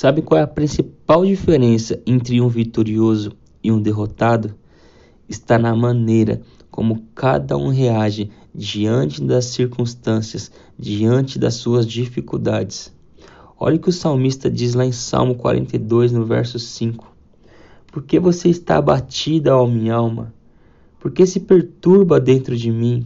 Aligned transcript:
Sabe 0.00 0.22
qual 0.22 0.38
é 0.38 0.44
a 0.44 0.46
principal 0.46 1.26
diferença 1.26 2.00
entre 2.06 2.40
um 2.40 2.46
vitorioso 2.46 3.32
e 3.60 3.72
um 3.72 3.82
derrotado? 3.82 4.54
Está 5.28 5.58
na 5.58 5.74
maneira 5.74 6.40
como 6.70 7.02
cada 7.16 7.56
um 7.56 7.66
reage 7.66 8.30
diante 8.54 9.20
das 9.20 9.46
circunstâncias, 9.46 10.52
diante 10.78 11.36
das 11.36 11.54
suas 11.54 11.84
dificuldades. 11.84 12.92
Olha 13.58 13.74
o 13.74 13.80
que 13.80 13.88
o 13.88 13.92
salmista 13.92 14.48
diz 14.48 14.72
lá 14.72 14.86
em 14.86 14.92
Salmo 14.92 15.34
42, 15.34 16.12
no 16.12 16.24
verso 16.24 16.60
5. 16.60 17.12
Por 17.90 18.04
que 18.04 18.20
você 18.20 18.48
está 18.48 18.76
abatida, 18.76 19.56
ó 19.56 19.66
minha 19.66 19.96
alma? 19.96 20.32
Por 21.00 21.10
que 21.10 21.26
se 21.26 21.40
perturba 21.40 22.20
dentro 22.20 22.56
de 22.56 22.70
mim? 22.70 23.04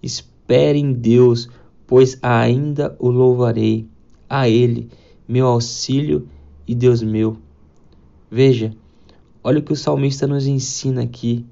Espere 0.00 0.78
em 0.78 0.92
Deus, 0.92 1.48
pois 1.84 2.16
ainda 2.22 2.94
o 3.00 3.10
louvarei. 3.10 3.88
A 4.28 4.48
Ele 4.48 4.88
meu 5.26 5.46
auxílio 5.46 6.28
e 6.66 6.74
Deus 6.74 7.02
meu. 7.02 7.36
Veja, 8.30 8.72
olha 9.42 9.58
o 9.58 9.62
que 9.62 9.72
o 9.72 9.76
salmista 9.76 10.26
nos 10.26 10.46
ensina 10.46 11.02
aqui. 11.02 11.44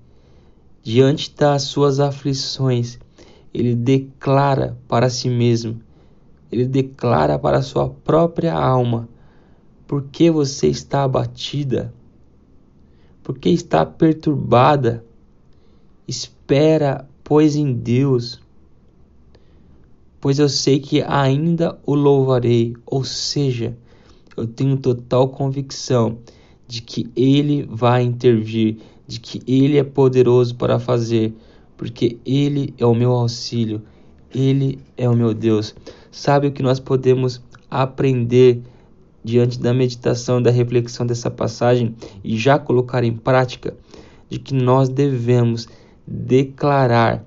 Diante 0.83 1.35
das 1.35 1.63
suas 1.63 2.01
aflições, 2.01 2.99
ele 3.55 3.75
declara 3.75 4.77
para 4.89 5.09
si 5.09 5.29
mesmo, 5.29 5.81
ele 6.51 6.67
declara 6.67 7.39
para 7.39 7.59
a 7.59 7.63
sua 7.63 7.89
própria 7.89 8.55
alma: 8.55 9.09
por 9.87 10.03
que 10.05 10.31
você 10.31 10.69
está 10.69 11.05
abatida? 11.05 11.95
Por 13.23 13.39
que 13.39 13.51
está 13.51 13.87
perturbada? 13.87 15.05
Espera, 16.09 17.09
pois, 17.23 17.55
em 17.55 17.73
Deus 17.73 18.41
pois 20.23 20.39
eu 20.39 20.49
sei 20.49 20.79
que 20.79 21.03
ainda 21.03 21.77
o 21.85 21.97
louvarei, 21.97 22.75
ou 22.87 23.03
seja, 23.03 23.77
eu 24.37 24.47
tenho 24.47 24.77
total 24.77 25.29
convicção 25.29 26.19
de 26.69 26.81
que 26.81 27.11
ele 27.17 27.67
vai 27.69 28.05
intervir, 28.05 28.77
de 29.05 29.19
que 29.19 29.43
ele 29.49 29.77
é 29.77 29.83
poderoso 29.83 30.55
para 30.55 30.79
fazer, 30.79 31.35
porque 31.77 32.19
ele 32.25 32.73
é 32.79 32.87
o 32.87 32.95
meu 32.95 33.11
auxílio, 33.11 33.83
ele 34.33 34.79
é 34.97 35.09
o 35.09 35.17
meu 35.17 35.35
Deus. 35.35 35.75
Sabe 36.13 36.47
o 36.47 36.53
que 36.53 36.63
nós 36.63 36.79
podemos 36.79 37.43
aprender 37.69 38.63
diante 39.25 39.59
da 39.59 39.75
meditação 39.75 40.39
e 40.39 40.45
da 40.45 40.53
reflexão 40.53 41.05
dessa 41.05 41.33
passagem 41.33 41.97
e 42.23 42.37
já 42.39 42.61
colocar 42.61 43.03
em 43.03 43.13
prática? 43.13 43.77
De 44.31 44.39
que 44.39 44.55
nós 44.55 44.89
devemos 44.89 45.67
declarar 46.07 47.27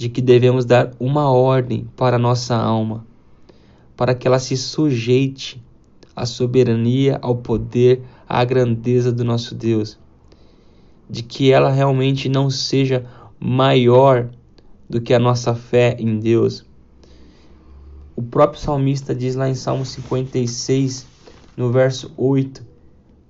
de 0.00 0.08
que 0.08 0.22
devemos 0.22 0.64
dar 0.64 0.94
uma 0.98 1.30
ordem 1.30 1.86
para 1.94 2.18
nossa 2.18 2.56
alma, 2.56 3.04
para 3.94 4.14
que 4.14 4.26
ela 4.26 4.38
se 4.38 4.56
sujeite 4.56 5.62
à 6.16 6.24
soberania, 6.24 7.18
ao 7.20 7.36
poder, 7.36 8.00
à 8.26 8.42
grandeza 8.42 9.12
do 9.12 9.22
nosso 9.24 9.54
Deus, 9.54 9.98
de 11.06 11.22
que 11.22 11.52
ela 11.52 11.70
realmente 11.70 12.30
não 12.30 12.48
seja 12.48 13.04
maior 13.38 14.30
do 14.88 15.02
que 15.02 15.12
a 15.12 15.18
nossa 15.18 15.54
fé 15.54 15.94
em 15.98 16.18
Deus. 16.18 16.64
O 18.16 18.22
próprio 18.22 18.58
salmista 18.58 19.14
diz 19.14 19.34
lá 19.34 19.50
em 19.50 19.54
Salmo 19.54 19.84
56, 19.84 21.06
no 21.54 21.70
verso 21.70 22.10
8: 22.16 22.64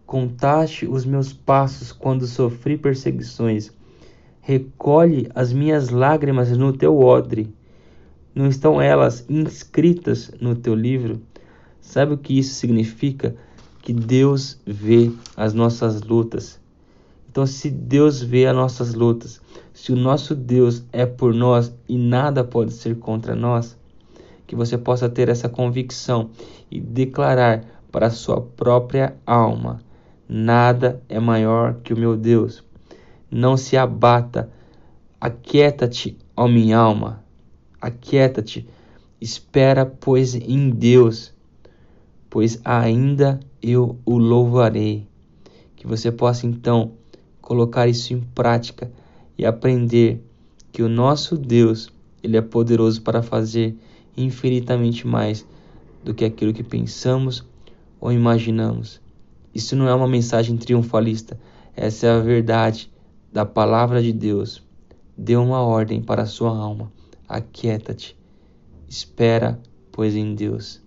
Contaste 0.07 0.87
os 0.87 1.05
meus 1.05 1.33
passos 1.33 1.91
quando 1.91 2.29
sofri 2.29 2.79
perseguições 2.79 3.73
Recolhe 4.43 5.31
as 5.35 5.53
minhas 5.53 5.91
lágrimas 5.91 6.57
no 6.57 6.73
teu 6.73 6.99
odre. 6.99 7.55
Não 8.35 8.47
estão 8.49 8.81
elas 8.81 9.25
inscritas 9.29 10.31
no 10.41 10.55
teu 10.55 10.75
livro? 10.75 11.21
Sabe 11.81 12.15
o 12.15 12.19
que 12.19 12.39
isso 12.39 12.55
significa? 12.55 13.37
Que 13.83 13.93
Deus 13.93 14.59
vê 14.67 15.11
as 15.37 15.53
nossas 15.53 16.01
lutas. 16.01 16.59
Então, 17.31 17.47
se 17.47 17.71
Deus 17.71 18.23
vê 18.23 18.47
as 18.47 18.57
nossas 18.57 18.95
lutas, 18.95 19.41
se 19.75 19.93
o 19.93 19.97
nosso 19.97 20.35
Deus 20.35 20.85
é 20.91 21.05
por 21.05 21.35
nós 21.35 21.73
e 21.87 21.99
nada 21.99 22.43
pode 22.43 22.73
ser 22.73 22.97
contra 22.99 23.37
nós, 23.37 23.79
que 24.47 24.57
você 24.57 24.79
possa 24.79 25.09
ter 25.09 25.29
essa 25.29 25.49
convicção 25.49 26.31
e 26.71 26.81
declarar 26.81 27.65
para 27.93 28.07
a 28.07 28.11
sua 28.11 28.41
própria 28.41 29.15
alma: 29.27 29.83
nada 30.27 31.03
é 31.09 31.21
maior 31.21 31.75
que 31.85 31.93
o 31.93 31.99
meu 31.99 32.17
Deus 32.17 32.65
não 33.31 33.57
se 33.57 33.77
abata. 33.77 34.51
Aquieta-te, 35.21 36.17
ó 36.35 36.49
minha 36.49 36.79
alma, 36.79 37.23
aquieta-te, 37.81 38.67
espera, 39.21 39.85
pois, 39.85 40.35
em 40.35 40.71
Deus, 40.71 41.35
pois 42.31 42.59
ainda 42.65 43.39
eu 43.63 43.99
o 44.05 44.17
louvarei. 44.17 45.07
Que 45.77 45.87
você 45.87 46.11
possa 46.11 46.47
então 46.47 46.93
colocar 47.41 47.87
isso 47.87 48.15
em 48.15 48.21
prática 48.21 48.91
e 49.37 49.45
aprender 49.45 50.25
que 50.73 50.83
o 50.83 50.89
nosso 50.89 51.37
Deus, 51.37 51.91
ele 52.23 52.37
é 52.37 52.43
poderoso 52.43 53.03
para 53.03 53.23
fazer 53.23 53.77
infinitamente 54.17 55.07
mais 55.07 55.47
do 56.05 56.15
que 56.15 56.25
aquilo 56.25 56.53
que 56.53 56.63
pensamos 56.63 57.45
ou 58.01 58.11
imaginamos. 58.11 59.01
Isso 59.55 59.77
não 59.77 59.89
é 59.89 59.95
uma 59.95 60.09
mensagem 60.09 60.57
triunfalista, 60.57 61.39
essa 61.77 62.07
é 62.07 62.11
a 62.11 62.21
verdade 62.21 62.91
da 63.33 63.47
palavra 63.47 64.03
de 64.03 64.13
Deus, 64.13 64.63
dê 65.17 65.37
uma 65.37 65.63
ordem 65.63 66.03
para 66.03 66.27
sua 66.27 66.51
alma: 66.51 66.93
aquieta-te, 67.27 68.15
espera, 68.87 69.59
pois, 69.91 70.15
em 70.15 70.35
Deus. 70.35 70.79